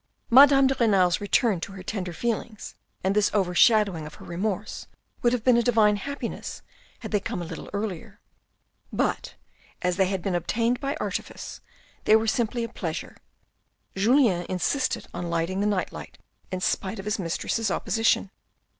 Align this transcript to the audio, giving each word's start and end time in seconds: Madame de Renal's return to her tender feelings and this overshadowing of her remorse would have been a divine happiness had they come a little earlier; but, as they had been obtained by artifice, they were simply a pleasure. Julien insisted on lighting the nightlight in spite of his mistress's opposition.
Madame 0.31 0.65
de 0.65 0.73
Renal's 0.79 1.21
return 1.21 1.59
to 1.59 1.73
her 1.73 1.83
tender 1.83 2.11
feelings 2.11 2.73
and 3.03 3.15
this 3.15 3.29
overshadowing 3.35 4.07
of 4.07 4.15
her 4.15 4.25
remorse 4.25 4.87
would 5.21 5.31
have 5.31 5.43
been 5.43 5.57
a 5.57 5.61
divine 5.61 5.95
happiness 5.97 6.63
had 7.01 7.11
they 7.11 7.19
come 7.19 7.39
a 7.39 7.45
little 7.45 7.69
earlier; 7.71 8.19
but, 8.91 9.35
as 9.83 9.97
they 9.97 10.07
had 10.07 10.23
been 10.23 10.33
obtained 10.33 10.79
by 10.79 10.95
artifice, 10.95 11.61
they 12.05 12.15
were 12.15 12.25
simply 12.25 12.63
a 12.63 12.67
pleasure. 12.67 13.15
Julien 13.95 14.43
insisted 14.49 15.05
on 15.13 15.29
lighting 15.29 15.59
the 15.59 15.67
nightlight 15.67 16.17
in 16.51 16.61
spite 16.61 16.97
of 16.97 17.05
his 17.05 17.19
mistress's 17.19 17.69
opposition. 17.69 18.31